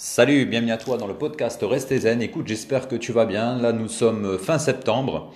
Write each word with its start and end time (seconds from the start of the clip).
Salut, 0.00 0.46
bienvenue 0.46 0.70
à 0.70 0.76
toi 0.76 0.96
dans 0.96 1.08
le 1.08 1.14
podcast 1.14 1.60
Restez 1.68 1.98
Zen. 1.98 2.22
Écoute, 2.22 2.46
j'espère 2.46 2.86
que 2.86 2.94
tu 2.94 3.10
vas 3.10 3.26
bien. 3.26 3.58
Là, 3.58 3.72
nous 3.72 3.88
sommes 3.88 4.38
fin 4.38 4.56
septembre. 4.60 5.32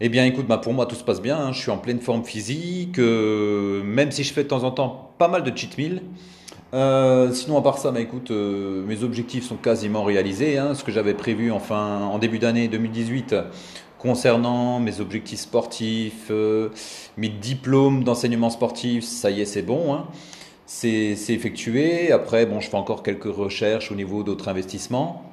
Eh 0.00 0.08
bien, 0.08 0.24
écoute, 0.24 0.46
bah, 0.46 0.58
pour 0.58 0.72
moi, 0.72 0.86
tout 0.86 0.94
se 0.94 1.02
passe 1.02 1.20
bien. 1.20 1.36
hein. 1.36 1.52
Je 1.52 1.58
suis 1.60 1.72
en 1.72 1.78
pleine 1.78 1.98
forme 2.00 2.24
physique. 2.24 3.00
euh, 3.00 3.82
même 3.82 4.12
si 4.12 4.22
je 4.22 4.32
fais 4.32 4.44
de 4.44 4.48
temps 4.48 4.62
en 4.62 4.70
temps 4.70 5.10
pas 5.18 5.26
mal 5.26 5.42
de 5.42 5.56
cheat 5.56 5.76
meal. 5.76 6.02
Euh, 6.72 7.32
sinon, 7.32 7.58
à 7.58 7.62
part 7.62 7.78
ça, 7.78 7.90
bah, 7.90 8.00
écoute, 8.00 8.30
euh, 8.30 8.84
mes 8.86 9.02
objectifs 9.02 9.44
sont 9.44 9.56
quasiment 9.56 10.04
réalisés. 10.04 10.56
hein. 10.56 10.74
Ce 10.76 10.84
que 10.84 10.92
j'avais 10.92 11.14
prévu 11.14 11.50
enfin, 11.50 11.98
en 12.12 12.18
début 12.20 12.38
d'année 12.38 12.68
2018 12.68 13.34
concernant 13.98 14.78
mes 14.80 15.00
objectifs 15.00 15.40
sportifs, 15.40 16.28
euh, 16.30 16.68
mes 17.16 17.28
diplômes 17.28 18.04
d'enseignement 18.04 18.50
sportif, 18.50 19.04
ça 19.04 19.30
y 19.32 19.40
est, 19.40 19.46
c'est 19.46 19.62
bon. 19.62 19.92
hein. 19.94 20.06
C'est 20.72 21.16
effectué. 21.30 22.12
Après, 22.12 22.48
je 22.60 22.68
fais 22.68 22.76
encore 22.76 23.02
quelques 23.02 23.24
recherches 23.24 23.90
au 23.90 23.96
niveau 23.96 24.22
d'autres 24.22 24.48
investissements. 24.48 25.28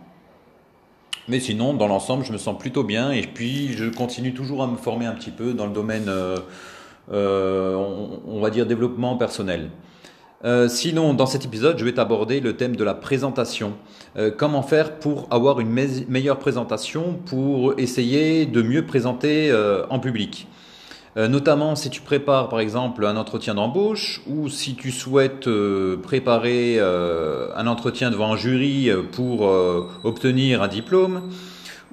Mais 1.28 1.40
sinon, 1.40 1.76
dans 1.76 1.88
l'ensemble, 1.88 2.26
je 2.26 2.34
me 2.34 2.40
sens 2.40 2.58
plutôt 2.58 2.84
bien. 2.84 3.12
Et 3.12 3.22
puis, 3.22 3.72
je 3.74 3.86
continue 3.86 4.34
toujours 4.34 4.64
à 4.64 4.68
me 4.68 4.78
former 4.78 5.06
un 5.06 5.14
petit 5.14 5.30
peu 5.30 5.54
dans 5.54 5.68
le 5.68 5.74
domaine, 5.74 6.06
euh, 6.08 6.38
euh, 7.14 7.76
on, 8.28 8.42
va 8.42 8.50
dire, 8.50 8.66
développement 8.66 9.16
personnel. 9.16 9.70
Euh, 10.44 10.68
sinon, 10.68 11.14
dans 11.14 11.28
cet 11.28 11.46
épisode, 11.46 11.78
je 11.78 11.86
vais 11.86 11.94
t'aborder 11.94 12.40
le 12.40 12.58
thème 12.58 12.76
de 12.76 12.84
la 12.84 12.96
présentation. 12.96 13.74
Comment 14.38 14.64
faire 14.64 14.98
pour 14.98 15.28
avoir 15.30 15.60
une 15.60 15.70
me- 15.70 16.10
meilleure 16.10 16.40
présentation, 16.40 17.14
pour 17.28 17.76
essayer 17.78 18.48
de 18.48 18.64
mieux 18.64 18.88
présenter 18.88 19.56
en 19.92 20.00
public? 20.00 20.48
Euh, 21.18 21.28
notamment 21.28 21.76
si 21.76 21.90
tu 21.90 22.02
prépares 22.02 22.48
par 22.48 22.60
exemple 22.60 23.04
un 23.04 23.18
entretien 23.18 23.56
d'embauche 23.56 24.22
ou 24.28 24.50
si 24.50 24.76
tu 24.76 24.92
souhaites 24.92 25.48
euh, 25.48 25.98
préparer 25.98 26.76
euh, 26.78 27.48
un 27.56 27.66
entretien 27.66 28.12
devant 28.12 28.34
un 28.34 28.38
jury 28.38 28.92
pour 29.14 29.42
obtenir 30.04 30.62
un 30.62 30.68
diplôme 30.68 31.32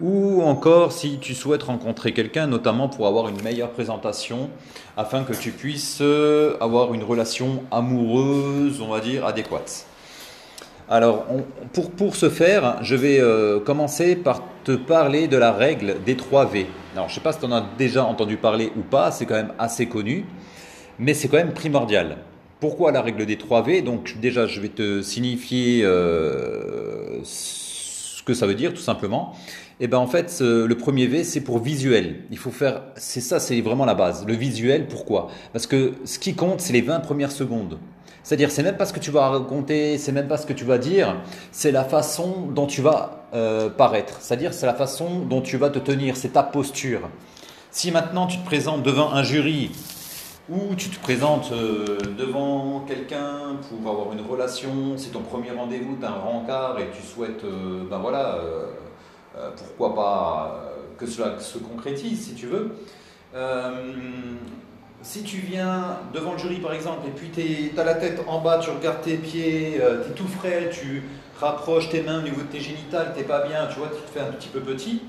ou 0.01 0.43
encore 0.43 0.93
si 0.93 1.19
tu 1.19 1.35
souhaites 1.35 1.63
rencontrer 1.63 2.13
quelqu'un 2.13 2.47
notamment 2.47 2.89
pour 2.89 3.07
avoir 3.07 3.29
une 3.29 3.41
meilleure 3.41 3.71
présentation 3.71 4.51
afin 4.99 5.23
que 5.23 5.33
tu 5.33 5.53
puisses 5.53 6.03
avoir 6.61 6.93
une 6.93 7.03
relation 7.03 7.63
amoureuse, 7.71 8.81
on 8.83 8.89
va 8.89 9.01
dire, 9.01 9.25
adéquate. 9.25 9.87
Alors, 10.89 11.27
pour, 11.97 12.15
ce 12.15 12.29
faire, 12.29 12.79
je 12.83 12.95
vais 12.95 13.19
euh, 13.19 13.59
commencer 13.59 14.17
par 14.17 14.43
te 14.65 14.73
parler 14.73 15.29
de 15.29 15.39
la 15.39 15.53
règle 15.53 15.97
des 16.05 16.15
3 16.15 16.47
V. 16.47 16.67
Alors, 16.95 17.09
je 17.09 17.13
ne 17.13 17.15
sais 17.15 17.23
pas 17.23 17.33
si 17.33 17.39
tu 17.39 17.47
en 17.47 17.53
as 17.53 17.65
déjà 17.79 18.05
entendu 18.05 18.37
parler 18.37 18.71
ou 18.77 18.83
pas, 18.83 19.11
c'est 19.11 19.25
quand 19.25 19.35
même 19.35 19.55
assez 19.59 19.87
connu, 19.87 20.27
mais 20.99 21.15
c'est 21.15 21.29
quand 21.29 21.39
même 21.39 21.55
primordial. 21.55 22.19
Pourquoi 22.61 22.93
la 22.93 23.01
règle 23.01 23.25
des 23.25 23.37
3 23.37 23.63
V? 23.63 23.83
Donc, 23.83 24.17
déjà, 24.21 24.47
je 24.47 24.61
vais 24.61 24.69
te 24.69 25.01
signifier 25.01 25.81
euh, 25.85 27.21
que 28.25 28.35
ça 28.35 28.47
veut 28.47 28.55
dire, 28.55 28.73
tout 28.73 28.81
simplement. 28.81 29.35
Et 29.81 29.89
ben 29.89 29.99
en 29.99 30.07
fait, 30.07 30.31
ce- 30.31 30.65
le 30.65 30.75
premier 30.77 31.07
V, 31.07 31.25
c'est 31.25 31.41
pour 31.41 31.59
visuel. 31.59 32.21
Il 32.31 32.39
faut 32.39 32.51
faire, 32.51 32.83
c'est 32.97 33.21
ça, 33.21 33.41
c'est 33.41 33.61
vraiment 33.61 33.85
la 33.85 33.95
base. 33.95 34.25
Le 34.27 34.35
visuel, 34.35 34.87
pourquoi? 34.87 35.29
Parce 35.53 35.67
que 35.67 35.95
ce 36.05 36.19
qui 36.19 36.35
compte, 36.35 36.61
c'est 36.61 36.73
les 36.73 36.81
20 36.83 37.01
premières 37.01 37.33
secondes. 37.33 37.79
C'est-à-dire, 38.23 38.51
c'est 38.51 38.63
même 38.63 38.77
pas 38.79 38.87
ce 38.87 38.93
que 38.95 39.01
tu 39.01 39.11
vas 39.11 39.29
raconter, 39.29 39.99
c'est 39.99 40.13
même 40.13 40.29
pas 40.29 40.39
ce 40.39 40.47
que 40.47 40.55
tu 40.55 40.65
vas 40.65 40.79
dire, 40.79 41.17
c'est 41.53 41.73
la 41.73 41.85
façon 41.85 42.47
dont 42.55 42.67
tu 42.67 42.81
vas 42.81 43.27
euh, 43.35 43.69
paraître. 43.69 44.17
C'est-à-dire, 44.21 44.55
c'est 44.55 44.65
la 44.65 44.73
façon 44.75 45.21
dont 45.29 45.43
tu 45.43 45.57
vas 45.59 45.69
te 45.69 45.79
tenir, 45.79 46.17
c'est 46.17 46.31
ta 46.31 46.43
posture. 46.43 47.11
Si 47.71 47.91
maintenant 47.91 48.27
tu 48.29 48.39
te 48.39 48.47
présentes 48.47 48.83
devant 48.85 49.13
un 49.13 49.23
jury 49.25 49.73
ou 50.49 50.75
tu 50.75 50.91
te 50.91 51.01
présentes 51.01 51.51
euh, 51.53 51.99
devant 52.19 52.85
quelqu'un 52.87 53.57
pour 53.69 53.91
avoir 53.91 54.13
une 54.13 54.21
relation, 54.21 54.97
c'est 54.97 55.11
ton 55.11 55.23
premier 55.23 55.51
rendez-vous, 55.51 55.97
tu 55.99 56.05
as 56.05 56.11
un 56.11 56.19
rencard 56.19 56.79
et 56.79 56.89
tu 56.95 57.03
souhaites, 57.03 57.45
euh, 57.45 57.85
ben 57.89 57.99
voilà, 57.99 58.37
euh, 58.37 59.51
pourquoi 59.57 59.95
pas 59.95 60.71
que 60.99 61.07
cela 61.07 61.39
se 61.41 61.59
concrétise 61.59 62.27
si 62.27 62.35
tu 62.35 62.47
veux. 62.47 62.77
Si 65.03 65.23
tu 65.23 65.37
viens 65.37 65.99
devant 66.15 66.33
le 66.33 66.39
jury 66.39 66.61
par 66.61 66.73
exemple 66.73 67.07
et 67.07 67.11
puis 67.11 67.31
tu 67.31 67.79
as 67.79 67.85
la 67.85 67.95
tête 67.95 68.23
en 68.27 68.41
bas, 68.41 68.59
tu 68.59 68.71
regardes 68.71 69.03
tes 69.03 69.17
pieds, 69.17 69.81
tu 70.05 70.11
es 70.11 70.15
tout 70.15 70.29
frais, 70.29 70.71
tu 70.73 71.03
rapproches 71.41 71.91
tes 71.91 72.03
mains 72.03 72.21
au 72.21 72.23
niveau 72.23 72.43
de 72.43 72.47
tes 72.47 72.61
génitales, 72.61 73.13
t'es 73.15 73.25
pas 73.25 73.47
bien, 73.47 73.67
tu 73.67 73.81
vois, 73.81 73.89
tu 73.89 74.01
te 74.01 74.11
fais 74.11 74.21
un 74.21 74.33
petit 74.33 74.49
peu 74.49 74.61
petit, 74.61 75.03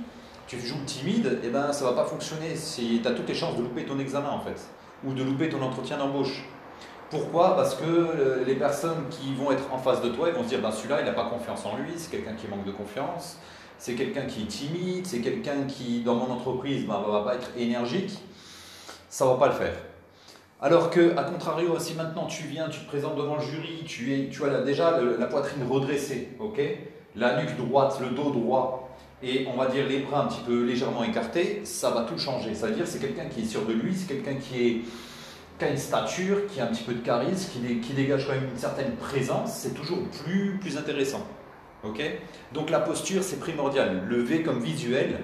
tu 0.48 0.60
joues 0.60 0.84
timide, 0.86 1.40
et 1.44 1.50
ben 1.50 1.72
ça 1.72 1.86
va 1.86 1.94
pas 1.94 2.04
fonctionner. 2.04 2.56
Tu 2.76 3.08
as 3.08 3.12
toutes 3.12 3.30
les 3.30 3.36
chances 3.36 3.56
de 3.58 3.62
louper 3.62 3.84
ton 3.84 4.00
examen 4.00 4.30
en 4.30 4.42
fait, 4.42 4.60
ou 5.04 5.14
de 5.14 5.24
louper 5.24 5.50
ton 5.50 5.62
entretien 5.62 5.98
d'embauche. 5.98 6.44
Pourquoi? 7.10 7.56
Parce 7.56 7.76
que 7.76 7.86
euh, 7.86 8.44
les 8.46 8.56
personnes 8.56 9.08
qui 9.10 9.34
vont 9.34 9.52
être 9.52 9.72
en 9.72 9.78
face 9.78 10.02
de 10.02 10.10
toi, 10.10 10.30
ils 10.30 10.36
vont 10.36 10.44
se 10.44 10.50
dire, 10.50 10.62
ben 10.62 10.72
celui-là, 10.72 11.02
il 11.02 11.06
n'a 11.06 11.14
pas 11.14 11.26
confiance 11.26 11.66
en 11.66 11.78
lui, 11.78 11.92
c'est 11.98 12.12
quelqu'un 12.12 12.34
qui 12.34 12.48
manque 12.48 12.66
de 12.66 12.72
confiance, 12.72 13.38
c'est 13.78 13.94
quelqu'un 13.94 14.24
qui 14.24 14.44
est 14.44 14.48
timide, 14.48 15.06
c'est 15.06 15.20
quelqu'un 15.20 15.64
qui, 15.68 16.02
dans 16.02 16.16
mon 16.16 16.32
entreprise, 16.32 16.86
ben, 16.86 17.02
va 17.08 17.22
pas 17.22 17.36
être 17.36 17.52
énergique, 17.58 18.12
ça 19.10 19.26
va 19.26 19.36
pas 19.36 19.48
le 19.48 19.54
faire. 19.54 19.76
Alors 20.62 20.90
que, 20.90 21.16
à 21.18 21.24
contrario, 21.24 21.78
si 21.78 21.94
maintenant 21.94 22.26
tu 22.26 22.44
viens, 22.44 22.70
tu 22.70 22.80
te 22.80 22.88
présentes 22.88 23.16
devant 23.16 23.36
le 23.36 23.42
jury, 23.42 23.84
tu, 23.86 24.14
es, 24.14 24.30
tu 24.30 24.44
as 24.46 24.62
déjà 24.62 25.00
la 25.00 25.28
poitrine 25.28 25.64
redressée, 25.70 26.30
La 27.16 27.42
nuque 27.42 27.56
droite, 27.58 28.00
le 28.02 28.16
dos 28.16 28.32
droit, 28.32 28.85
et 29.24 29.48
on 29.52 29.58
va 29.58 29.68
dire 29.68 29.88
les 29.88 30.00
bras 30.00 30.24
un 30.24 30.28
petit 30.28 30.42
peu 30.46 30.64
légèrement 30.64 31.04
écartés, 31.04 31.62
ça 31.64 31.90
va 31.92 32.04
tout 32.04 32.18
changer. 32.18 32.54
Ça 32.54 32.68
veut 32.68 32.74
dire 32.76 32.86
c'est 32.88 33.00
quelqu'un 33.00 33.26
qui 33.26 33.42
est 33.42 33.46
sûr 33.46 33.66
de 33.66 33.74
lui, 33.74 33.94
c'est 33.96 34.08
quelqu'un 34.08 34.36
qui, 34.36 34.84
a 35.62 35.68
une 35.70 35.78
stature, 35.78 36.48
qui 36.48 36.60
a 36.60 36.66
un 36.66 36.68
petit 36.68 36.84
peu 36.84 36.94
de 36.94 37.00
charisme, 37.02 37.52
qui, 37.52 37.60
dé- 37.60 37.78
qui 37.80 37.94
dégage 37.94 38.28
quand 38.28 38.34
même 38.34 38.50
une 38.52 38.58
certaine 38.58 38.96
présence, 38.98 39.54
c'est 39.54 39.74
toujours 39.74 40.00
plus, 40.24 40.58
plus 40.60 40.78
intéressant. 40.78 41.26
ok? 41.84 42.02
Donc 42.54 42.70
la 42.70 42.80
posture, 42.82 43.24
c'est 43.24 43.40
primordial. 43.40 44.04
Le 44.08 44.22
V 44.22 44.44
comme 44.44 44.60
visuel, 44.60 45.22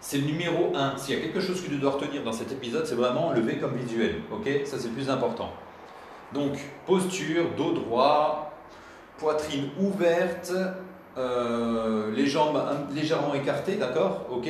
c'est 0.00 0.18
le 0.18 0.24
numéro 0.26 0.72
1. 0.74 0.96
S'il 0.96 1.16
y 1.16 1.18
a 1.18 1.20
quelque 1.20 1.40
chose 1.40 1.60
que 1.60 1.68
tu 1.68 1.76
dois 1.76 1.90
retenir 1.90 2.22
dans 2.22 2.32
cet 2.32 2.52
épisode, 2.52 2.86
c'est 2.86 2.94
vraiment 2.94 3.32
le 3.32 3.40
V 3.40 3.58
comme 3.58 3.74
visuel. 3.76 4.16
Ok? 4.32 4.48
Ça, 4.64 4.78
c'est 4.78 4.88
le 4.88 4.94
plus 4.94 5.10
important. 5.10 5.50
Donc, 6.32 6.52
posture, 6.86 7.46
dos 7.56 7.72
droit, 7.72 8.54
poitrine 9.18 9.68
ouverte, 9.78 10.52
euh, 11.20 12.10
les 12.14 12.26
jambes 12.26 12.58
légèrement 12.94 13.34
écartées, 13.34 13.74
d'accord 13.74 14.26
Ok 14.30 14.48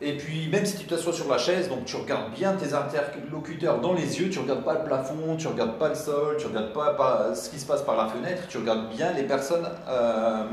Et 0.00 0.16
puis, 0.16 0.48
même 0.48 0.66
si 0.66 0.76
tu 0.76 0.86
t'assois 0.86 1.12
sur 1.12 1.28
la 1.28 1.38
chaise, 1.38 1.68
donc 1.68 1.84
tu 1.84 1.96
regardes 1.96 2.32
bien 2.34 2.52
tes 2.52 2.74
interlocuteurs 2.74 3.80
dans 3.80 3.94
les 3.94 4.20
yeux, 4.20 4.28
tu 4.28 4.38
regardes 4.38 4.64
pas 4.64 4.74
le 4.74 4.84
plafond, 4.84 5.36
tu 5.36 5.46
regardes 5.48 5.78
pas 5.78 5.88
le 5.88 5.94
sol, 5.94 6.36
tu 6.38 6.46
regardes 6.46 6.72
pas, 6.72 6.94
pas 6.94 7.34
ce 7.34 7.48
qui 7.50 7.58
se 7.58 7.66
passe 7.66 7.82
par 7.82 7.96
la 7.96 8.06
fenêtre, 8.06 8.42
tu 8.48 8.58
regardes 8.58 8.90
bien 8.90 9.12
les 9.12 9.24
personnes 9.24 9.68
euh, 9.88 10.44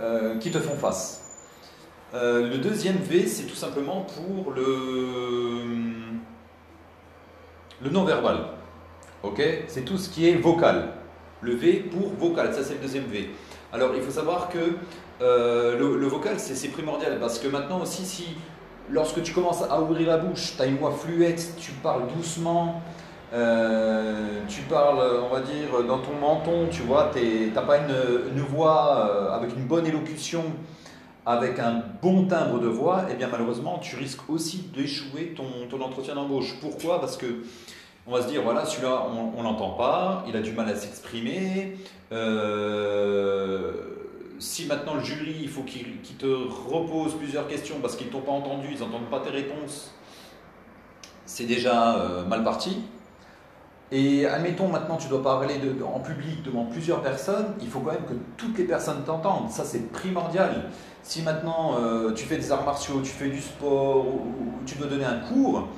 euh, 0.00 0.38
qui 0.38 0.50
te 0.50 0.58
font 0.58 0.76
face. 0.76 1.20
Le 2.14 2.58
deuxième 2.58 2.96
V, 2.96 3.26
c'est 3.26 3.44
tout 3.44 3.54
simplement 3.54 4.02
pour 4.02 4.52
le, 4.52 5.62
le 7.82 7.90
non-verbal. 7.90 8.36
Ok 9.22 9.42
C'est 9.68 9.86
tout 9.86 9.96
ce 9.96 10.10
qui 10.10 10.28
est 10.28 10.34
vocal. 10.34 10.88
Le 11.40 11.54
V 11.54 11.88
pour 11.90 12.12
vocal, 12.12 12.52
ça 12.52 12.62
c'est 12.62 12.74
le 12.74 12.80
deuxième 12.80 13.04
V. 13.04 13.30
Alors 13.72 13.92
il 13.96 14.02
faut 14.02 14.10
savoir 14.10 14.50
que 14.50 14.58
euh, 15.22 15.78
le, 15.78 16.06
vocal 16.06 16.34
c'est 16.38 16.68
primordial 16.68 17.18
parce 17.18 17.38
que 17.38 17.48
maintenant 17.48 17.80
aussi, 17.80 18.04
si 18.04 18.36
lorsque 18.90 19.22
tu 19.22 19.32
commences 19.32 19.62
à 19.62 19.80
ouvrir 19.80 20.08
la 20.08 20.18
bouche, 20.18 20.54
tu 20.56 20.62
as 20.62 20.66
une 20.66 20.76
voix 20.76 20.90
fluette, 20.92 21.54
tu 21.58 21.72
parles 21.72 22.02
doucement, 22.14 22.82
euh, 23.32 24.40
tu 24.46 24.60
parles, 24.62 25.00
on 25.24 25.32
va 25.32 25.40
dire, 25.40 25.84
dans 25.88 26.00
ton 26.00 26.14
menton, 26.20 26.68
tu 26.70 26.82
vois, 26.82 27.10
tu 27.14 27.50
n'as 27.54 27.62
pas 27.62 27.78
une, 27.78 28.42
voix 28.42 29.08
euh, 29.10 29.32
avec 29.32 29.56
une 29.56 29.64
bonne 29.64 29.86
élocution 29.86 30.44
avec 31.24 31.60
un 31.60 31.84
bon 32.02 32.26
timbre 32.26 32.58
de 32.58 32.66
voix, 32.66 33.04
eh 33.08 33.14
bien 33.14 33.28
malheureusement, 33.30 33.78
tu 33.78 33.94
risques 33.94 34.28
aussi 34.28 34.68
d'échouer 34.74 35.34
ton, 35.36 35.44
ton 35.70 35.80
entretien 35.80 36.16
d'embauche. 36.16 36.56
Pourquoi? 36.60 37.00
Parce 37.00 37.16
que 37.16 37.44
on 38.06 38.12
va 38.12 38.22
se 38.22 38.26
dire, 38.28 38.42
voilà, 38.42 38.64
celui-là, 38.64 39.06
on 39.08 39.38
ne 39.38 39.44
l'entend 39.44 39.70
pas, 39.70 40.24
il 40.28 40.36
a 40.36 40.40
du 40.40 40.52
mal 40.52 40.68
à 40.68 40.74
s'exprimer. 40.74 41.76
euh, 42.10 43.21
si 44.42 44.66
maintenant 44.66 44.94
le 44.94 45.00
jury, 45.00 45.36
il 45.40 45.48
faut 45.48 45.62
qu'il 45.62 46.00
te 46.18 46.26
repose 46.26 47.14
plusieurs 47.16 47.46
questions 47.46 47.76
parce 47.80 47.94
qu'ils 47.94 48.08
ne 48.08 48.12
t'ont 48.12 48.20
pas 48.20 48.32
entendu, 48.32 48.68
ils 48.72 48.80
n'entendent 48.80 49.08
pas 49.08 49.20
tes 49.20 49.30
réponses, 49.30 49.94
c'est 51.24 51.44
déjà 51.44 51.96
euh, 51.96 52.24
mal 52.24 52.42
parti. 52.42 52.82
Et 53.92 54.26
admettons 54.26 54.68
maintenant 54.68 54.96
tu 54.96 55.06
dois 55.08 55.22
parler 55.22 55.54
en 55.84 56.00
public 56.00 56.42
devant 56.42 56.64
plusieurs 56.64 57.02
personnes, 57.02 57.54
il 57.60 57.68
faut 57.68 57.80
quand 57.80 57.92
même 57.92 58.04
que 58.04 58.14
toutes 58.36 58.58
les 58.58 58.64
personnes 58.64 59.04
t'entendent. 59.04 59.48
Ça 59.48 59.64
c'est 59.64 59.92
primordial. 59.92 60.70
Si 61.04 61.22
maintenant 61.22 61.76
euh, 61.78 62.12
tu 62.12 62.24
fais 62.24 62.36
des 62.36 62.50
arts 62.50 62.64
martiaux, 62.64 63.00
tu 63.02 63.10
fais 63.10 63.28
du 63.28 63.40
sport 63.40 64.06
ou, 64.08 64.34
tu 64.66 64.76
dois 64.76 64.88
donner 64.88 65.04
un 65.04 65.18
cours, 65.18 65.68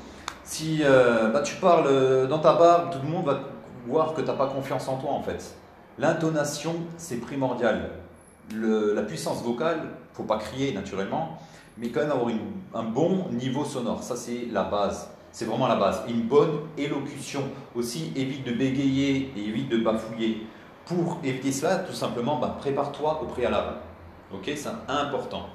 si 0.43 0.81
euh, 0.83 1.29
bah, 1.31 1.43
tu 1.43 1.57
parles 1.57 2.29
dans 2.29 2.39
ta 2.39 2.55
barbe, 2.55 2.93
tout 2.93 2.99
le 3.05 3.09
monde 3.09 3.27
va 3.27 3.41
voir 3.87 4.15
que 4.15 4.23
tu 4.23 4.27
n'as 4.27 4.35
pas 4.35 4.47
confiance 4.47 4.89
en 4.89 4.97
toi 4.97 5.11
en 5.11 5.23
fait. 5.23 5.55
L'intonation 5.99 6.77
c'est 6.97 7.17
primordial. 7.17 8.04
La 8.53 9.03
puissance 9.03 9.43
vocale, 9.43 9.81
faut 10.13 10.25
pas 10.25 10.39
crier 10.39 10.73
naturellement, 10.73 11.39
mais 11.79 11.89
quand 11.89 12.01
même 12.01 12.13
avoir 12.13 12.31
un 12.75 12.83
bon 12.83 13.29
niveau 13.31 13.65
sonore. 13.65 14.03
Ça 14.03 14.17
c'est 14.17 14.47
la 14.51 14.65
base. 14.65 15.09
C'est 15.33 15.47
vraiment 15.47 15.67
la 15.67 15.77
base. 15.77 16.03
Une 16.09 16.23
bonne 16.23 16.61
élocution 16.79 17.43
aussi 17.75 18.13
évite 18.15 18.45
de 18.45 18.53
bégayer 18.53 19.33
et 19.37 19.49
évite 19.49 19.69
de 19.69 19.79
bafouiller. 19.79 20.47
pour 20.87 21.19
éviter 21.25 21.51
cela, 21.51 21.79
tout 21.79 21.95
simplement, 21.95 22.39
bah, 22.39 22.57
prépare-toi 22.61 23.23
au 23.23 23.27
préalable. 23.27 23.79
Ok, 24.33 24.51
c'est 24.55 24.69
important. 24.87 25.47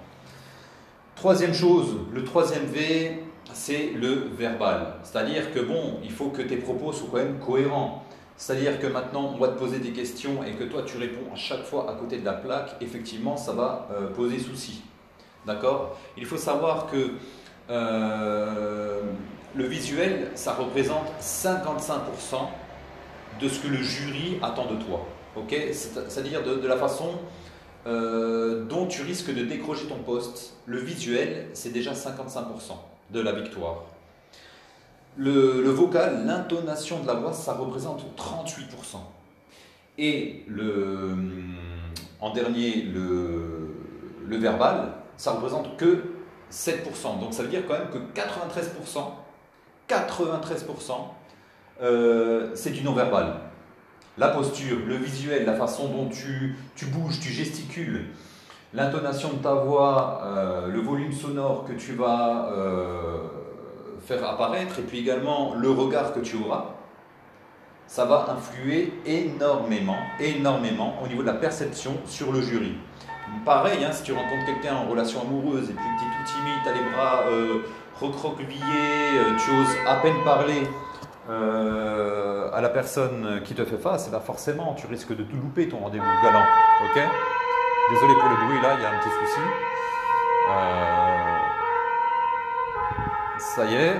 Troisième 1.15 1.53
chose, 1.53 1.97
le 2.13 2.23
troisième 2.23 2.65
V, 2.65 3.23
c'est 3.53 3.91
le 3.95 4.29
verbal. 4.37 4.95
C'est-à-dire 5.03 5.53
que 5.53 5.59
bon, 5.59 5.99
il 6.03 6.11
faut 6.11 6.29
que 6.29 6.41
tes 6.41 6.57
propos 6.57 6.93
soient 6.93 7.09
quand 7.11 7.17
même 7.17 7.39
cohérents. 7.39 8.03
C'est-à-dire 8.39 8.79
que 8.79 8.87
maintenant, 8.87 9.33
on 9.35 9.37
va 9.37 9.49
te 9.49 9.59
poser 9.59 9.79
des 9.79 9.91
questions 9.91 10.45
et 10.45 10.53
que 10.53 10.63
toi, 10.63 10.83
tu 10.85 10.97
réponds 10.97 11.29
à 11.33 11.35
chaque 11.35 11.65
fois 11.65 11.91
à 11.91 11.95
côté 11.95 12.19
de 12.19 12.25
la 12.25 12.31
plaque, 12.31 12.77
effectivement, 12.79 13.35
ça 13.35 13.51
va 13.51 13.89
euh, 13.91 14.07
poser 14.07 14.39
souci. 14.39 14.81
D'accord? 15.45 15.97
Il 16.15 16.25
faut 16.25 16.37
savoir 16.37 16.87
que 16.89 17.15
euh, 17.69 19.01
le 19.53 19.63
visuel, 19.65 20.31
ça 20.35 20.53
représente 20.53 21.05
55% 21.19 21.97
de 23.41 23.49
ce 23.49 23.59
que 23.59 23.67
le 23.67 23.83
jury 23.83 24.39
attend 24.41 24.67
de 24.67 24.81
toi. 24.85 25.05
C'est-à-dire 25.73 26.41
de, 26.41 26.65
la 26.65 26.77
façon 26.77 27.11
euh, 27.87 28.63
dont 28.63 28.87
tu 28.87 29.01
risques 29.01 29.35
de 29.35 29.43
décrocher 29.43 29.87
ton 29.87 29.97
poste. 29.97 30.53
Le 30.65 30.79
visuel, 30.79 31.49
c'est 31.53 31.73
déjà 31.73 31.91
55% 31.91 32.45
de 33.11 33.19
la 33.19 33.33
victoire. 33.33 33.83
Le, 35.19 35.69
vocal, 35.69 36.25
l'intonation 36.25 37.01
de 37.01 37.07
la 37.07 37.15
voix, 37.15 37.33
ça 37.33 37.53
représente 37.53 38.05
38%. 38.17 38.99
Et 39.97 40.45
le, 40.47 41.13
en 42.21 42.33
dernier, 42.33 42.83
le, 42.83 43.75
le 44.25 44.37
verbal, 44.37 44.93
ça 45.17 45.31
représente 45.31 45.75
que 45.75 46.03
7%. 46.49 47.19
Donc 47.19 47.33
ça 47.33 47.43
veut 47.43 47.49
dire 47.49 47.63
quand 47.67 47.73
même 47.73 47.89
que 47.89 47.97
93%, 48.17 49.03
93%, 49.89 50.91
euh, 51.81 52.51
c'est 52.53 52.71
du 52.71 52.81
non-verbal. 52.81 53.35
La 54.17 54.29
posture, 54.29 54.77
le 54.87 54.95
visuel, 54.95 55.45
la 55.45 55.55
façon 55.55 55.89
dont 55.89 56.07
tu, 56.07 56.55
tu 56.77 56.85
bouges, 56.85 57.19
tu 57.19 57.29
gesticules, 57.29 58.05
l'intonation 58.73 59.33
de 59.33 59.43
ta 59.43 59.53
voix, 59.53 60.21
euh, 60.23 60.67
le 60.67 60.79
volume 60.79 61.11
sonore 61.11 61.65
que 61.65 61.73
tu 61.73 61.93
vas 61.95 62.53
euh, 62.53 63.17
faire 64.01 64.27
apparaître, 64.27 64.79
et 64.79 64.83
puis 64.83 64.99
également 64.99 65.53
le 65.55 65.69
regard 65.69 66.13
que 66.13 66.19
tu 66.19 66.37
auras, 66.37 66.65
ça 67.87 68.05
va 68.05 68.27
influer 68.29 68.93
énormément, 69.05 69.97
énormément 70.19 70.93
au 71.03 71.07
niveau 71.07 71.23
de 71.23 71.27
la 71.27 71.33
perception 71.33 71.97
sur 72.05 72.31
le 72.31 72.41
jury. 72.41 72.75
Pareil, 73.45 73.83
hein, 73.83 73.91
si 73.91 74.03
tu 74.03 74.13
rencontres 74.13 74.45
quelqu'un 74.45 74.75
en 74.75 74.85
relation 74.87 75.21
amoureuse 75.21 75.69
et 75.69 75.73
puis 75.73 75.83
que 75.83 75.99
tu 75.99 76.05
es 76.05 76.11
tout 76.11 76.31
timide, 76.31 76.59
tu 76.63 76.69
as 76.69 76.73
les 76.73 76.91
bras 76.91 77.23
euh, 77.31 77.61
recroquevillés, 77.99 79.17
euh, 79.17 79.35
tu 79.37 79.51
oses 79.51 79.75
à 79.87 79.95
peine 79.97 80.23
parler 80.23 80.67
euh, 81.29 82.51
à 82.53 82.61
la 82.61 82.69
personne 82.69 83.41
qui 83.43 83.53
te 83.55 83.65
fait 83.65 83.77
face, 83.77 84.09
forcément 84.25 84.73
tu 84.75 84.87
risques 84.87 85.15
de 85.15 85.23
tout 85.23 85.37
louper 85.37 85.67
ton 85.67 85.77
rendez-vous 85.77 86.05
galant. 86.23 86.45
Désolé 86.95 88.13
pour 88.19 88.29
le 88.29 88.35
bruit 88.35 88.61
là, 88.61 88.75
il 88.77 88.83
y 88.83 88.85
a 88.85 88.89
un 88.89 88.99
petit 88.99 89.09
souci. 89.09 89.41
Ça 93.39 93.65
y 93.65 93.75
est, 93.75 93.95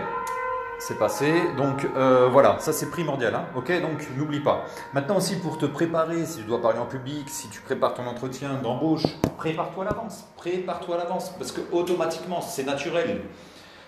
c'est 0.80 0.98
passé. 0.98 1.32
Donc 1.58 1.88
euh, 1.96 2.28
voilà, 2.30 2.58
ça 2.60 2.74
c'est 2.74 2.90
primordial. 2.90 3.34
Hein. 3.36 3.46
ok, 3.56 3.82
donc 3.82 4.08
n'oublie 4.18 4.42
pas. 4.42 4.66
Maintenant 4.94 5.18
aussi 5.18 5.38
pour 5.38 5.58
te 5.58 5.66
préparer, 5.66 6.26
si 6.26 6.40
tu 6.40 6.44
dois 6.44 6.62
parler 6.62 6.80
en 6.80 6.86
public, 6.86 7.30
si 7.30 7.48
tu 7.50 7.62
prépares 7.62 7.94
ton 7.94 8.06
entretien 8.06 8.56
d'embauche, 8.56 9.06
prépare-toi 9.38 9.86
à 9.86 9.90
l'avance. 9.90 10.26
Prépare-toi 10.38 10.96
à 10.96 10.98
l'avance 11.00 11.30
parce 11.38 11.52
que 11.52 11.62
automatiquement, 11.72 12.42
c'est 12.42 12.64
naturel. 12.64 13.22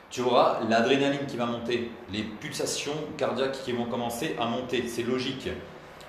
Tu 0.09 0.21
auras 0.21 0.59
l'adrénaline 0.69 1.25
qui 1.25 1.37
va 1.37 1.45
monter, 1.45 1.89
les 2.11 2.23
pulsations 2.23 2.91
cardiaques 3.17 3.63
qui 3.63 3.71
vont 3.71 3.85
commencer 3.85 4.35
à 4.39 4.45
monter. 4.45 4.85
C'est 4.87 5.03
logique. 5.03 5.49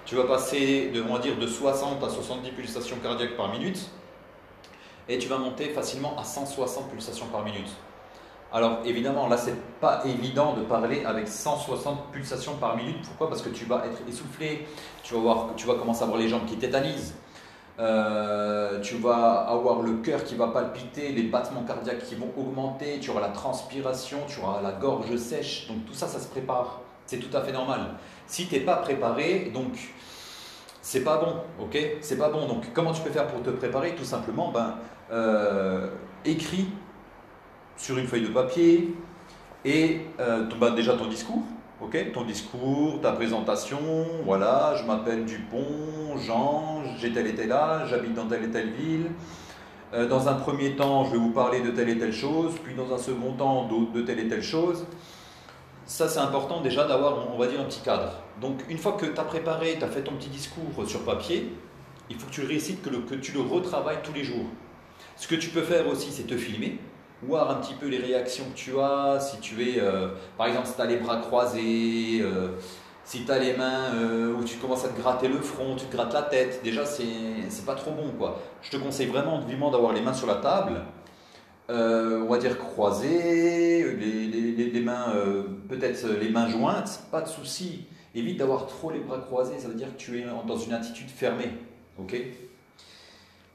Tu 0.04 0.16
vas 0.16 0.24
passer 0.24 0.90
de, 0.92 1.00
de 1.00 1.46
60 1.46 2.02
à 2.02 2.08
70 2.08 2.50
pulsations 2.50 2.96
cardiaques 3.00 3.36
par 3.36 3.52
minute 3.52 3.88
et 5.08 5.18
tu 5.18 5.28
vas 5.28 5.38
monter 5.38 5.68
facilement 5.68 6.18
à 6.18 6.24
160 6.24 6.90
pulsations 6.90 7.26
par 7.26 7.44
minute. 7.44 7.68
Alors 8.52 8.80
évidemment, 8.84 9.28
là, 9.28 9.38
c'est 9.38 9.56
pas 9.80 10.02
évident 10.04 10.52
de 10.54 10.62
parler 10.62 11.04
avec 11.06 11.26
160 11.26 12.10
pulsations 12.12 12.56
par 12.56 12.76
minute. 12.76 13.00
Pourquoi? 13.06 13.28
Parce 13.30 13.40
que 13.40 13.48
tu 13.48 13.64
vas 13.64 13.84
être 13.86 14.06
essoufflé, 14.06 14.66
tu 15.02 15.14
vas, 15.14 15.20
voir, 15.20 15.48
tu 15.56 15.66
vas 15.66 15.74
commencer 15.74 16.02
à 16.02 16.04
avoir 16.04 16.20
les 16.20 16.28
jambes 16.28 16.44
qui 16.44 16.56
tétanisent, 16.56 17.14
euh, 17.78 18.80
tu 18.80 18.96
vas 18.96 19.46
avoir 19.48 19.80
le 19.80 19.94
cœur 19.94 20.22
qui 20.24 20.34
va 20.34 20.48
palpiter, 20.48 21.12
les 21.12 21.22
battements 21.22 21.62
cardiaques 21.62 22.04
qui 22.04 22.14
vont 22.14 22.30
augmenter, 22.36 22.98
tu 23.00 23.10
auras 23.10 23.22
la 23.22 23.30
transpiration, 23.30 24.18
tu 24.28 24.40
auras 24.40 24.60
la 24.60 24.72
gorge 24.72 25.16
sèche. 25.16 25.66
Donc 25.68 25.86
tout 25.86 25.94
ça, 25.94 26.06
ça 26.06 26.20
se 26.20 26.28
prépare. 26.28 26.82
C'est 27.06 27.18
tout 27.18 27.34
à 27.34 27.40
fait 27.40 27.52
normal. 27.52 27.94
Si 28.26 28.46
tu 28.48 28.54
n'es 28.54 28.60
pas 28.60 28.76
préparé, 28.76 29.50
donc 29.54 29.72
c'est 30.82 31.04
pas 31.04 31.16
bon, 31.16 31.36
ok? 31.64 31.78
C'est 32.02 32.18
pas 32.18 32.28
bon. 32.28 32.46
Donc 32.46 32.66
comment 32.74 32.92
tu 32.92 33.00
peux 33.00 33.10
faire 33.10 33.26
pour 33.28 33.42
te 33.42 33.50
préparer? 33.50 33.94
Tout 33.94 34.04
simplement, 34.04 34.52
ben, 34.52 34.74
euh, 35.10 35.88
écris 36.26 36.68
sur 37.76 37.98
une 37.98 38.06
feuille 38.06 38.22
de 38.22 38.28
papier 38.28 38.94
et 39.64 40.00
euh, 40.20 40.44
bah, 40.58 40.70
déjà 40.70 40.94
ton 40.94 41.06
discours, 41.06 41.42
ok? 41.80 42.12
Ton 42.12 42.24
discours, 42.24 43.00
ta 43.00 43.12
présentation, 43.12 43.78
voilà, 44.24 44.74
je 44.76 44.84
m'appelle 44.84 45.24
Dupont, 45.24 46.16
Jean, 46.18 46.82
j'ai 46.98 47.12
tel 47.12 47.26
et 47.26 47.34
tel 47.34 47.52
âge, 47.52 47.90
j'habite 47.90 48.14
dans 48.14 48.26
telle 48.26 48.44
et 48.44 48.50
telle 48.50 48.70
ville. 48.70 49.06
Euh, 49.94 50.08
dans 50.08 50.28
un 50.28 50.34
premier 50.34 50.74
temps, 50.74 51.04
je 51.04 51.12
vais 51.12 51.18
vous 51.18 51.32
parler 51.32 51.60
de 51.60 51.70
telle 51.70 51.90
et 51.90 51.98
telle 51.98 52.12
chose, 52.12 52.54
puis 52.64 52.74
dans 52.74 52.92
un 52.92 52.98
second 52.98 53.32
temps, 53.32 53.68
de 53.68 54.02
telle 54.02 54.20
et 54.20 54.28
telle 54.28 54.42
chose. 54.42 54.86
Ça, 55.84 56.08
c'est 56.08 56.20
important 56.20 56.60
déjà 56.62 56.86
d'avoir, 56.86 57.28
on 57.32 57.36
va 57.36 57.46
dire, 57.46 57.60
un 57.60 57.64
petit 57.64 57.82
cadre. 57.82 58.12
Donc, 58.40 58.64
une 58.68 58.78
fois 58.78 58.92
que 58.92 59.06
tu 59.06 59.20
as 59.20 59.24
préparé, 59.24 59.76
tu 59.78 59.84
as 59.84 59.88
fait 59.88 60.02
ton 60.02 60.12
petit 60.12 60.30
discours 60.30 60.64
sur 60.86 61.04
papier, 61.04 61.52
il 62.08 62.16
faut 62.16 62.26
que 62.26 62.32
tu 62.32 62.44
récites, 62.44 62.82
que, 62.82 62.88
que 62.88 63.14
tu 63.16 63.32
le 63.32 63.40
retravailles 63.40 63.98
tous 64.02 64.12
les 64.12 64.24
jours. 64.24 64.46
Ce 65.16 65.28
que 65.28 65.34
tu 65.34 65.50
peux 65.50 65.62
faire 65.62 65.86
aussi, 65.88 66.10
c'est 66.10 66.26
te 66.26 66.36
filmer 66.36 66.78
voir 67.22 67.50
un 67.50 67.54
petit 67.60 67.74
peu 67.74 67.86
les 67.86 67.98
réactions 67.98 68.44
que 68.52 68.56
tu 68.56 68.78
as, 68.78 69.20
si 69.20 69.38
tu 69.38 69.62
es, 69.62 69.80
euh, 69.80 70.08
par 70.36 70.48
exemple, 70.48 70.66
si 70.66 70.74
tu 70.74 70.80
as 70.80 70.86
les 70.86 70.96
bras 70.96 71.16
croisés, 71.18 72.20
euh, 72.20 72.48
si 73.04 73.24
tu 73.24 73.30
as 73.30 73.38
les 73.38 73.56
mains 73.56 73.94
euh, 73.94 74.34
où 74.34 74.44
tu 74.44 74.56
commences 74.56 74.84
à 74.84 74.88
te 74.88 75.00
gratter 75.00 75.28
le 75.28 75.38
front, 75.38 75.76
tu 75.76 75.86
te 75.86 75.96
grattes 75.96 76.12
la 76.12 76.22
tête, 76.22 76.60
déjà 76.64 76.84
c'est 76.84 77.64
pas 77.64 77.74
trop 77.74 77.92
bon 77.92 78.10
quoi. 78.18 78.40
Je 78.62 78.70
te 78.70 78.76
conseille 78.76 79.06
vraiment 79.06 79.40
vivement 79.40 79.70
d'avoir 79.70 79.92
les 79.92 80.00
mains 80.00 80.14
sur 80.14 80.26
la 80.26 80.36
table, 80.36 80.82
on 81.68 82.26
va 82.28 82.38
dire 82.38 82.58
croisées, 82.58 83.96
les, 83.96 84.26
les, 84.26 84.70
les 84.70 84.80
mains, 84.80 85.14
peut-être 85.68 86.06
les 86.20 86.28
mains 86.28 86.48
jointes, 86.48 87.02
pas 87.10 87.22
de 87.22 87.28
souci. 87.28 87.86
Évite 88.14 88.36
d'avoir 88.38 88.66
trop 88.66 88.90
les 88.90 88.98
bras 88.98 89.18
croisés, 89.20 89.58
ça 89.58 89.68
veut 89.68 89.74
dire 89.74 89.88
que 89.96 89.98
tu 89.98 90.20
es 90.20 90.26
dans 90.46 90.58
une 90.58 90.74
attitude 90.74 91.08
fermée. 91.08 91.50
ok? 91.98 92.14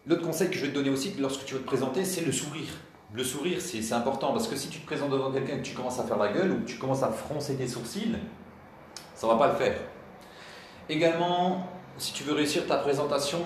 L'autre 0.07 0.23
conseil 0.23 0.49
que 0.49 0.55
je 0.55 0.61
vais 0.61 0.69
te 0.69 0.73
donner 0.73 0.89
aussi 0.89 1.13
lorsque 1.19 1.45
tu 1.45 1.53
veux 1.53 1.59
te 1.59 1.65
présenter, 1.67 2.05
c'est 2.05 2.21
le 2.21 2.31
sourire 2.31 2.73
le 3.13 3.23
sourire, 3.23 3.59
c'est 3.61 3.93
important 3.93 4.33
parce 4.33 4.47
que 4.47 4.55
si 4.55 4.67
tu 4.67 4.79
te 4.79 4.85
présentes 4.85 5.11
devant 5.11 5.31
quelqu'un 5.31 5.55
et 5.55 5.59
que 5.59 5.65
tu 5.65 5.73
commences 5.73 5.99
à 5.99 6.03
faire 6.03 6.17
la 6.17 6.31
gueule 6.31 6.51
ou 6.51 6.59
que 6.59 6.65
tu 6.65 6.77
commences 6.77 7.03
à 7.03 7.09
froncer 7.09 7.55
tes 7.55 7.67
sourcils, 7.67 8.17
ça 9.15 9.27
ne 9.27 9.31
va 9.31 9.37
pas 9.37 9.47
le 9.47 9.55
faire. 9.55 9.77
Également, 10.89 11.67
si 11.97 12.13
tu 12.13 12.23
veux 12.23 12.33
réussir 12.33 12.67
ta 12.67 12.77
présentation, 12.77 13.39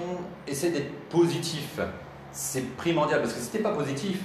essaie 0.48 0.72
d'être 0.72 0.92
positif. 1.10 1.80
C'est 2.32 2.76
primordial 2.76 3.22
parce 3.22 3.34
que 3.34 3.40
si 3.40 3.50
tu 3.50 3.58
n'es 3.58 3.64
pas 3.64 3.74
positif, 3.74 4.20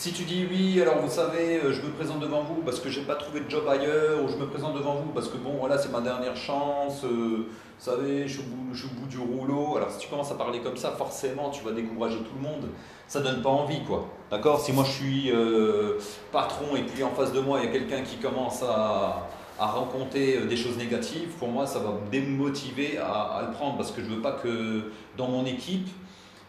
si 0.00 0.12
tu 0.12 0.22
dis 0.22 0.46
oui, 0.50 0.80
alors 0.80 0.96
vous 1.02 1.10
savez, 1.10 1.60
euh, 1.62 1.74
je 1.74 1.82
me 1.82 1.90
présente 1.90 2.20
devant 2.20 2.42
vous 2.42 2.62
parce 2.62 2.80
que 2.80 2.88
j'ai 2.88 3.02
pas 3.02 3.16
trouvé 3.16 3.40
de 3.40 3.50
job 3.50 3.68
ailleurs, 3.68 4.24
ou 4.24 4.28
je 4.28 4.36
me 4.36 4.46
présente 4.46 4.72
devant 4.72 4.94
vous 4.94 5.10
parce 5.12 5.28
que 5.28 5.36
bon, 5.36 5.56
voilà, 5.60 5.76
c'est 5.76 5.92
ma 5.92 6.00
dernière 6.00 6.34
chance, 6.34 7.04
euh, 7.04 7.46
vous 7.46 7.46
savez, 7.84 8.26
je 8.26 8.38
suis, 8.38 8.40
au 8.40 8.98
bout, 8.98 9.06
du 9.06 9.18
rouleau. 9.18 9.76
Alors 9.76 9.90
si 9.90 9.98
tu 9.98 10.08
commences 10.08 10.32
à 10.32 10.36
parler 10.36 10.60
comme 10.60 10.78
ça, 10.78 10.92
forcément, 10.92 11.50
tu 11.50 11.62
vas 11.62 11.72
décourager 11.72 12.16
tout 12.16 12.34
le 12.34 12.40
monde. 12.40 12.70
Ça 13.08 13.20
donne 13.20 13.42
pas 13.42 13.50
envie, 13.50 13.82
quoi. 13.84 14.06
D'accord? 14.30 14.58
Si 14.60 14.72
moi 14.72 14.84
je 14.84 14.90
suis 14.90 15.32
euh, 15.32 15.98
patron 16.32 16.76
et 16.76 16.82
puis 16.82 17.02
en 17.02 17.10
face 17.10 17.34
de 17.34 17.40
moi, 17.40 17.60
il 17.62 17.66
y 17.66 17.68
a 17.68 17.70
quelqu'un 17.70 18.00
qui 18.00 18.16
commence 18.16 18.62
à, 18.62 19.28
rencontrer 19.58 20.38
des 20.46 20.56
choses 20.56 20.78
négatives, 20.78 21.28
pour 21.38 21.48
moi, 21.48 21.66
ça 21.66 21.80
va 21.80 21.90
me 21.90 22.10
démotiver 22.10 22.96
à, 22.96 23.12
à 23.12 23.42
le 23.42 23.52
prendre 23.52 23.76
parce 23.76 23.90
que 23.90 24.00
je 24.00 24.06
veux 24.06 24.22
pas 24.22 24.32
que 24.32 24.84
dans 25.18 25.28
mon 25.28 25.44
équipe, 25.44 25.90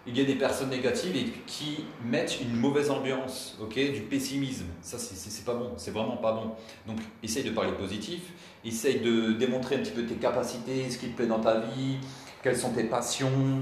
il 0.08 0.18
y 0.18 0.22
a 0.22 0.24
des 0.24 0.36
personnes 0.36 0.70
négatives 0.70 1.16
et 1.16 1.26
qui 1.46 1.86
mettent 2.04 2.40
une 2.42 2.56
mauvaise 2.56 2.90
ambiance, 2.90 3.58
ok, 3.62 3.76
du 3.76 4.02
pessimisme. 4.02 4.66
Ça, 4.82 4.98
c'est 4.98 5.46
pas 5.46 5.54
bon, 5.54 5.74
c'est 5.78 5.92
vraiment 5.92 6.18
pas 6.18 6.34
bon. 6.34 6.52
Donc, 6.88 7.00
essaye 7.22 7.44
de 7.44 7.52
parler 7.52 7.72
positif, 7.74 8.22
essaye 8.66 9.00
de 9.00 9.34
démontrer 9.34 9.76
un 9.76 9.80
petit 9.80 9.92
peu 9.92 10.04
tes 10.04 10.16
capacités, 10.16 10.90
ce 10.90 10.98
qui 10.98 11.10
te 11.10 11.18
plaît 11.18 11.28
dans 11.28 11.40
ta 11.40 11.60
vie, 11.60 11.98
quelles 12.42 12.58
sont 12.58 12.72
tes 12.72 12.86
passions, 12.86 13.62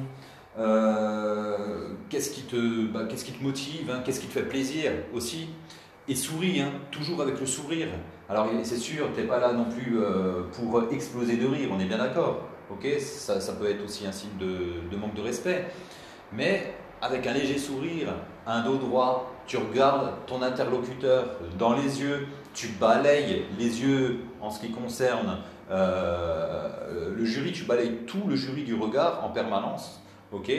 euh, 0.57 1.89
qu'est-ce 2.09 2.31
qui, 2.31 2.43
te, 2.43 2.85
bah, 2.87 3.03
qu'est-ce 3.09 3.25
qui 3.25 3.33
te 3.33 3.43
motive, 3.43 3.91
hein, 3.91 4.01
qu'est-ce 4.05 4.21
qui 4.21 4.27
te 4.27 4.33
fait 4.33 4.47
plaisir 4.47 4.91
aussi? 5.13 5.49
Et 6.07 6.15
souris, 6.15 6.61
hein, 6.61 6.71
toujours 6.89 7.21
avec 7.21 7.39
le 7.39 7.45
sourire. 7.45 7.89
Alors, 8.29 8.47
c'est 8.63 8.77
sûr, 8.77 9.09
tu 9.13 9.21
n'es 9.21 9.27
pas 9.27 9.39
là 9.39 9.51
non 9.51 9.65
plus 9.65 9.99
euh, 9.99 10.43
pour 10.53 10.83
exploser 10.91 11.35
de 11.35 11.45
rire, 11.45 11.69
on 11.71 11.79
est 11.81 11.85
bien 11.85 11.97
d'accord. 11.97 12.47
ok? 12.71 12.87
Ça, 12.99 13.41
ça, 13.41 13.53
peut 13.53 13.69
être 13.69 13.83
aussi 13.83 14.07
un 14.07 14.11
signe 14.13 14.37
de 14.39 14.95
manque 14.95 15.15
de 15.15 15.21
respect 15.21 15.67
mais 16.33 16.73
avec 17.01 17.25
un 17.27 17.33
léger 17.33 17.57
sourire, 17.57 18.13
un 18.45 18.63
dos 18.63 18.77
droit, 18.77 19.33
tu 19.47 19.57
regardes 19.57 20.11
ton 20.27 20.41
interlocuteur 20.41 21.25
dans 21.57 21.73
les 21.73 22.01
yeux, 22.01 22.27
tu 22.53 22.67
balayes 22.79 23.45
les 23.57 23.81
yeux 23.81 24.19
en 24.41 24.49
ce 24.49 24.59
qui 24.59 24.71
concerne 24.71 25.37
Euh, 25.71 27.13
le 27.15 27.25
jury, 27.25 27.51
tu 27.51 27.63
balayes 27.63 27.91
tout 28.07 28.23
le 28.27 28.35
jury 28.35 28.63
du 28.63 28.73
regard 28.73 29.23
en 29.23 29.29
permanence. 29.29 30.01
Ok? 30.31 30.51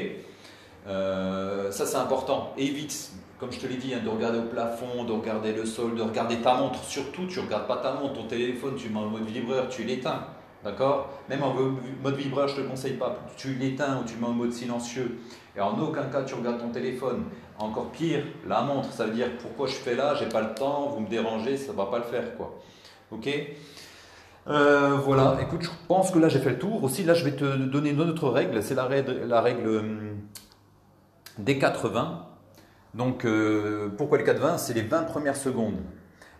Euh, 0.86 1.70
Ça, 1.72 1.84
c'est 1.84 1.96
important. 1.96 2.52
Évite, 2.56 3.10
comme 3.38 3.50
je 3.50 3.58
te 3.58 3.66
l'ai 3.66 3.76
dit, 3.76 3.92
hein, 3.92 4.00
de 4.04 4.08
regarder 4.08 4.38
au 4.38 4.42
plafond, 4.42 5.02
de 5.04 5.12
regarder 5.12 5.52
le 5.52 5.64
sol, 5.66 5.96
de 5.96 6.02
regarder 6.02 6.36
ta 6.36 6.54
montre. 6.54 6.82
Surtout, 6.84 7.26
tu 7.26 7.40
ne 7.40 7.44
regardes 7.44 7.66
pas 7.66 7.78
ta 7.78 7.94
montre, 7.94 8.14
ton 8.14 8.28
téléphone, 8.28 8.76
tu 8.76 8.88
mets 8.88 9.00
en 9.00 9.06
mode 9.06 9.24
vibreur, 9.26 9.68
tu 9.68 9.82
l'éteins. 9.82 10.26
D'accord? 10.62 11.10
Même 11.28 11.42
en 11.42 11.54
mode 12.02 12.16
vibreur, 12.16 12.48
je 12.48 12.60
ne 12.60 12.64
te 12.64 12.68
conseille 12.68 12.94
pas. 12.94 13.16
Tu 13.36 13.54
l'éteins 13.54 14.00
ou 14.00 14.04
tu 14.04 14.16
mets 14.16 14.26
en 14.26 14.32
mode 14.32 14.52
silencieux. 14.52 15.18
Et 15.56 15.60
en 15.60 15.78
aucun 15.78 16.04
cas, 16.04 16.22
tu 16.22 16.34
regardes 16.34 16.58
ton 16.58 16.68
téléphone. 16.68 17.24
Encore 17.58 17.90
pire, 17.90 18.24
la 18.46 18.62
montre, 18.62 18.92
ça 18.92 19.06
veut 19.06 19.12
dire 19.12 19.28
pourquoi 19.40 19.66
je 19.66 19.74
fais 19.74 19.94
là, 19.94 20.14
j'ai 20.14 20.28
pas 20.28 20.40
le 20.40 20.54
temps, 20.54 20.88
vous 20.88 21.00
me 21.00 21.08
dérangez, 21.08 21.56
ça 21.56 21.72
va 21.72 21.86
pas 21.86 21.98
le 21.98 22.04
faire. 22.04 22.36
quoi. 22.36 22.58
Ok? 23.10 23.28
Euh, 24.48 24.96
voilà, 25.04 25.38
écoute, 25.42 25.62
je 25.62 25.70
pense 25.86 26.10
que 26.10 26.18
là 26.18 26.28
j'ai 26.28 26.38
fait 26.40 26.50
le 26.50 26.58
tour. 26.58 26.82
Aussi, 26.82 27.04
là 27.04 27.14
je 27.14 27.24
vais 27.24 27.36
te 27.36 27.56
donner 27.56 27.90
une 27.90 28.00
autre 28.00 28.28
règle, 28.28 28.62
c'est 28.62 28.74
la 28.74 28.86
règle, 28.86 29.68
hum, 29.68 30.18
des 31.38 31.58
80. 31.58 32.26
Donc, 32.94 33.24
euh, 33.24 33.88
pourquoi 33.96 34.18
les 34.18 34.24
4-20 34.24 34.58
C'est 34.58 34.74
les 34.74 34.82
20 34.82 35.04
premières 35.04 35.36
secondes. 35.36 35.78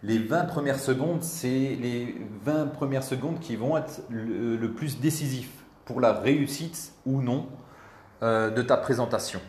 Les 0.02 0.19
20 0.19 0.45
premières 0.47 0.78
secondes, 0.78 1.23
c'est 1.23 1.49
les 1.49 2.16
20 2.45 2.69
premières 2.69 3.04
secondes 3.04 3.38
qui 3.38 3.57
vont 3.57 3.76
être 3.76 4.02
le, 4.09 4.66
plus 4.69 4.99
décisif 4.99 5.50
pour 5.85 6.00
la 6.00 6.14
réussite 6.14 6.95
ou 7.04 7.21
non 7.21 7.49
euh, 8.23 8.50
de 8.50 8.62
ta 8.62 8.78
présentation. 8.78 9.40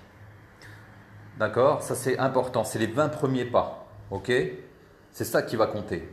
D'accord? 1.40 1.82
Ça 1.82 1.96
c'est 1.96 2.18
important, 2.20 2.66
c'est 2.66 2.80
les 2.80 2.88
20 2.88 3.10
premiers 3.10 3.46
pas. 3.46 3.88
Ok? 4.12 4.32
C'est 5.12 5.24
ça 5.24 5.42
qui 5.42 5.56
va 5.56 5.68
compter. 5.68 6.10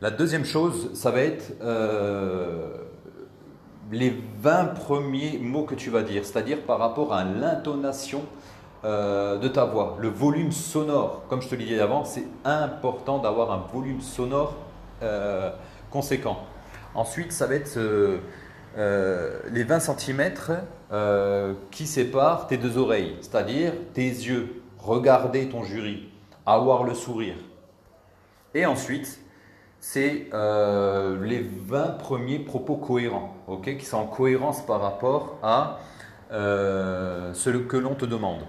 La 0.00 0.10
deuxième 0.10 0.44
chose, 0.44 0.90
ça 0.94 1.10
va 1.10 1.20
être 1.20 1.52
euh, 1.60 2.78
les 3.90 4.14
20 4.40 4.74
premiers 4.74 5.38
mots 5.38 5.64
que 5.64 5.74
tu 5.74 5.90
vas 5.90 6.02
dire, 6.02 6.24
c'est-à-dire 6.24 6.62
par 6.62 6.78
rapport 6.78 7.12
à 7.12 7.24
l'intonation 7.24 8.24
euh, 8.86 9.36
de 9.38 9.48
ta 9.48 9.64
voix, 9.64 9.98
le 10.00 10.08
volume 10.08 10.52
sonore. 10.52 11.24
Comme 11.28 11.42
je 11.42 11.48
te 11.48 11.54
l'ai 11.54 11.66
dit 11.66 11.78
avant, 11.78 12.04
c'est 12.04 12.24
important 12.44 13.18
d'avoir 13.18 13.50
un 13.52 13.66
volume 13.72 14.00
sonore 14.00 14.54
euh, 15.02 15.50
conséquent. 15.90 16.38
Ensuite, 16.94 17.32
ça 17.32 17.46
va 17.46 17.56
être 17.56 17.78
les 18.78 19.64
20 19.64 19.80
cm 19.80 20.32
qui 21.70 21.86
séparent 21.86 22.46
tes 22.46 22.56
deux 22.56 22.78
oreilles, 22.78 23.16
c'est-à-dire 23.20 23.72
tes 23.92 24.06
yeux, 24.08 24.62
regarder 24.78 25.48
ton 25.48 25.62
jury, 25.62 26.08
avoir 26.46 26.84
le 26.84 26.94
sourire. 26.94 27.36
Et 28.54 28.64
ensuite, 28.64 29.20
c'est 29.80 30.26
euh, 30.34 31.22
les 31.24 31.40
20 31.40 31.98
premiers 31.98 32.38
propos 32.38 32.76
cohérents, 32.76 33.36
ok, 33.46 33.76
qui 33.76 33.84
sont 33.84 33.98
en 33.98 34.06
cohérence 34.06 34.64
par 34.64 34.80
rapport 34.80 35.38
à 35.42 35.78
euh, 36.32 37.32
ce 37.34 37.50
que 37.50 37.76
l'on 37.76 37.94
te 37.94 38.04
demande. 38.04 38.40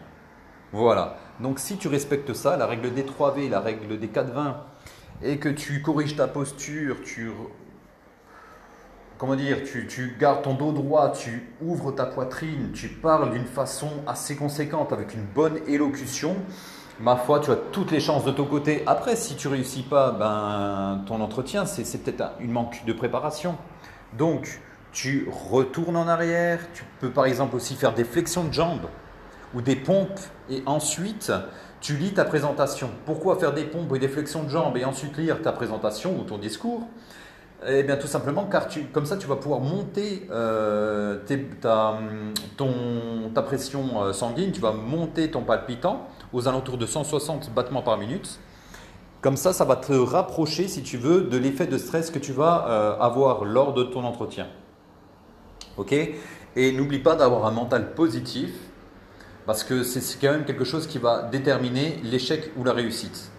Voilà. 0.78 1.18
Donc 1.40 1.58
si 1.58 1.78
tu 1.78 1.88
respectes 1.88 2.34
ça, 2.34 2.56
la 2.56 2.68
règle 2.68 2.94
des 2.94 3.02
3V, 3.02 3.50
la 3.50 3.62
règle 3.62 3.98
des 3.98 4.08
4-20, 4.08 4.54
et 5.24 5.40
que 5.40 5.50
tu 5.50 5.82
corriges 5.82 6.16
ta 6.16 6.28
posture, 6.28 6.98
tu 7.04 7.32
comment 9.18 9.36
dire, 9.36 9.64
tu, 9.64 10.16
gardes 10.20 10.44
ton 10.44 10.54
dos 10.54 10.72
droit, 10.72 11.12
tu 11.12 11.52
ouvres 11.64 11.92
ta 11.94 12.06
poitrine, 12.06 12.74
tu 12.74 12.90
parles 12.90 13.32
d'une 13.32 13.48
façon 13.48 13.90
assez 14.06 14.36
conséquente 14.36 14.94
avec 14.94 15.16
une 15.16 15.24
bonne 15.24 15.58
élocution, 15.68 16.36
ma 17.00 17.16
foi, 17.16 17.40
tu 17.40 17.50
as 17.50 17.56
toutes 17.56 17.90
les 17.90 18.00
chances 18.00 18.24
de 18.24 18.32
ton 18.32 18.46
côté. 18.46 18.84
Après, 18.86 19.16
si 19.16 19.36
tu 19.36 19.48
réussis 19.48 19.82
pas, 19.82 20.12
ben, 20.12 21.04
ton 21.08 21.22
entretien, 21.22 21.66
c'est 21.66 22.04
peut-être 22.04 22.34
une 22.40 22.52
manque 22.52 22.86
de 22.86 22.94
préparation. 22.94 23.56
Donc, 24.16 24.62
tu 24.92 25.28
retournes 25.50 25.98
en 25.98 26.08
arrière. 26.08 26.60
Tu 26.76 26.84
peux 27.00 27.10
par 27.10 27.26
exemple 27.26 27.56
aussi 27.56 27.74
faire 27.74 27.96
des 27.96 28.04
flexions 28.04 28.44
de 28.44 28.54
jambes 28.54 28.88
ou 29.58 29.62
des 29.62 29.76
pompes 29.76 30.20
et 30.52 30.62
ensuite 30.68 31.34
tu 31.82 31.98
lis 31.98 32.14
ta 32.14 32.26
présentation. 32.26 32.92
Pourquoi 33.06 33.38
faire 33.38 33.54
des 33.54 33.64
pompes 33.64 33.94
et 33.96 34.00
des 34.00 34.08
flexions 34.08 34.44
de 34.44 34.50
jambes 34.50 34.78
et 34.78 34.86
ensuite 34.86 35.18
lire 35.18 35.42
ta 35.42 35.52
présentation 35.52 36.16
ou 36.20 36.24
ton 36.24 36.38
discours? 36.38 36.88
Eh 37.68 37.82
bien, 37.82 37.98
tout 37.98 38.06
simplement, 38.06 38.46
car 38.46 38.68
tu, 38.68 38.84
comme 38.84 39.08
ça, 39.08 39.18
tu 39.18 39.26
vas 39.26 39.36
pouvoir 39.36 39.62
monter 39.62 40.28
euh, 40.30 41.18
ta, 41.60 41.98
pression 43.42 44.04
euh, 44.04 44.14
sanguine, 44.14 44.52
tu 44.52 44.62
vas 44.62 44.74
monter 44.74 45.32
ton 45.32 45.42
palpitant 45.42 46.08
aux 46.34 46.48
alentours 46.48 46.78
de 46.78 46.86
160 46.86 47.52
battements 47.56 47.82
par 47.82 47.98
minute. 47.98 48.40
Comme 49.22 49.38
ça, 49.38 49.54
ça 49.54 49.66
va 49.66 49.76
te 49.76 49.92
rapprocher, 49.92 50.68
si 50.68 50.84
tu 50.84 50.98
veux, 50.98 51.22
de 51.22 51.38
l'effet 51.38 51.66
de 51.66 51.80
stress 51.80 52.12
que 52.12 52.20
tu 52.20 52.32
vas 52.32 52.68
euh, 52.68 53.00
avoir 53.00 53.44
lors 53.44 53.74
de 53.74 53.84
ton 53.84 54.04
entretien. 54.04 54.46
Ok? 55.78 55.94
Et 56.56 56.72
n'oublie 56.74 57.00
pas 57.00 57.16
d'avoir 57.16 57.48
un 57.48 57.52
mental 57.52 57.96
positif, 57.96 58.52
parce 59.48 59.64
que 59.64 59.82
c'est 59.82 60.20
quand 60.20 60.34
même 60.34 60.44
quelque 60.44 60.66
chose 60.66 60.88
qui 60.88 60.98
va 60.98 61.24
déterminer 61.24 62.00
l'échec 62.04 62.52
ou 62.58 62.66
la 62.66 62.74
réussite. 62.74 63.32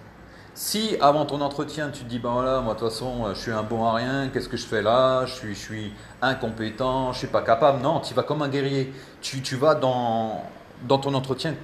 Si 0.54 0.96
avant 1.02 1.26
ton 1.26 1.42
entretien, 1.42 1.90
tu 1.90 2.02
te 2.02 2.08
dis, 2.08 2.18
ben 2.18 2.32
voilà, 2.32 2.60
moi 2.62 2.74
de 2.74 2.80
toute 2.80 2.88
façon, 2.88 3.26
je 3.32 3.38
suis 3.38 3.52
un 3.52 3.62
bon 3.62 3.84
à 3.84 3.92
rien, 3.92 4.28
qu'est-ce 4.32 4.48
que 4.48 4.56
je 4.56 4.64
fais 4.64 4.80
là? 4.80 5.26
Je 5.26 5.52
suis, 5.52 5.92
incompétent, 6.22 7.12
je 7.12 7.18
suis 7.18 7.26
pas 7.28 7.42
capable. 7.42 7.82
Non, 7.82 8.00
tu 8.00 8.14
vas 8.14 8.22
comme 8.22 8.40
un 8.40 8.48
guerrier. 8.48 8.92
Tu, 9.20 9.42
tu 9.42 9.54
vas 9.54 9.74
dans, 9.74 10.42
dans 10.88 10.98
ton 10.98 11.12
entretien 11.14 11.54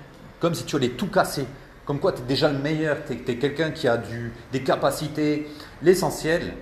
comme 0.41 0.55
si 0.55 0.65
tu 0.65 0.77
allais 0.77 0.91
tout 0.91 1.09
casser. 1.09 1.47
Comme 1.87 1.99
quoi, 1.99 2.13
tu 2.13 2.21
es 2.21 2.25
déjà 2.25 2.53
le 2.53 2.59
meilleur, 2.59 2.99
tu 3.07 3.15
es, 3.15 3.37
quelqu'un 3.37 3.71
qui 3.71 3.89
a 3.89 3.99
des 4.53 4.63
capacités. 4.63 5.49
L'essentiel, 5.83 6.53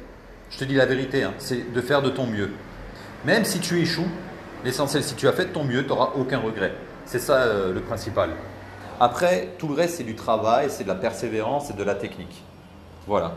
je 0.50 0.58
te 0.58 0.64
dis 0.64 0.74
la 0.74 0.86
vérité, 0.86 1.24
hein, 1.24 1.34
c'est 1.38 1.72
de 1.72 1.80
faire 1.80 2.00
de 2.00 2.10
ton 2.10 2.26
mieux. 2.28 2.50
Même 3.24 3.44
si 3.44 3.58
tu 3.58 3.80
échoues, 3.80 4.08
l'essentiel, 4.64 5.02
si 5.02 5.16
tu 5.16 5.26
as 5.26 5.32
fait 5.32 5.46
de 5.46 5.52
ton 5.52 5.64
mieux, 5.64 5.82
tu 5.82 5.88
n'auras 5.88 6.12
aucun 6.16 6.38
regret. 6.38 6.72
C'est 7.12 7.18
ça 7.18 7.42
euh, 7.42 7.74
le 7.74 7.82
principal. 7.82 8.30
Après, 8.98 9.50
tout 9.58 9.68
le 9.68 9.74
reste, 9.74 9.96
c'est 9.96 10.02
du 10.02 10.14
travail, 10.14 10.68
c'est 10.70 10.84
de 10.84 10.88
la 10.88 10.94
persévérance 10.94 11.68
et 11.68 11.74
de 11.74 11.84
la 11.84 11.94
technique. 11.94 12.42
Voilà. 13.06 13.34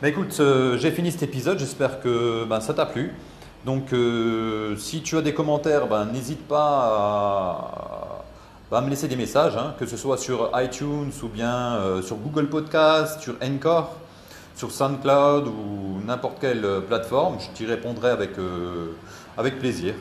Mais 0.00 0.10
écoute, 0.10 0.40
j'ai 0.76 0.92
fini 0.92 1.10
cet 1.10 1.24
épisode, 1.24 1.58
j'espère 1.58 2.00
que 2.00 2.44
ben, 2.44 2.60
ça 2.60 2.72
t'a 2.72 2.86
plu. 2.86 3.12
Donc, 3.64 3.92
euh, 3.92 4.76
si 4.76 5.02
tu 5.02 5.16
as 5.16 5.22
des 5.22 5.34
commentaires, 5.34 5.88
ben, 5.88 6.04
n'hésite 6.04 6.46
pas 6.46 8.22
à, 8.70 8.80
me 8.80 8.88
laisser 8.88 9.08
des 9.08 9.16
messages, 9.16 9.56
hein, 9.56 9.74
que 9.76 9.86
ce 9.86 9.96
soit 9.96 10.18
sur 10.18 10.52
iTunes 10.54 11.10
ou 11.20 11.26
bien 11.26 11.78
euh, 11.78 12.02
sur 12.02 12.18
Google 12.18 12.48
Podcast, 12.48 13.20
sur 13.22 13.34
Encore, 13.42 13.96
sur 14.54 14.70
SoundCloud 14.70 15.48
ou 15.48 16.00
n'importe 16.06 16.38
quelle 16.40 16.64
plateforme. 16.86 17.38
Je 17.40 17.48
t'y 17.56 17.66
répondrai 17.66 18.10
avec 18.10 19.58
plaisir 19.58 19.94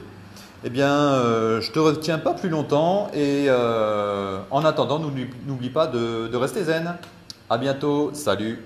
eh 0.64 0.70
bien, 0.70 0.90
euh, 0.90 1.62
je 1.62 1.72
te 1.72 1.80
retiens 1.80 2.18
pas 2.18 2.34
plus 2.34 2.50
longtemps 2.50 3.10
et 3.14 3.46
euh, 3.48 4.40
en 4.52 4.64
attendant, 4.66 5.00
n'oublie 5.00 5.70
pas 5.70 5.88
de, 5.88 6.28
de 6.28 6.38
rester 6.38 6.64
zen. 6.64 6.96
À 7.50 7.58
bientôt, 7.58 8.12
salut 8.14 8.60